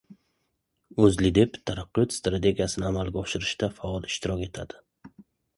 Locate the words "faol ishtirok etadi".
3.81-4.83